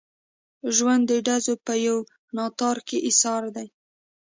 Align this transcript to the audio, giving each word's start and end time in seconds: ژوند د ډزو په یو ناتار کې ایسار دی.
ژوند 0.75 1.03
د 1.07 1.11
ډزو 1.27 1.53
په 1.65 1.73
یو 1.87 1.97
ناتار 2.37 2.77
کې 2.87 2.97
ایسار 3.07 3.43
دی. 3.55 3.67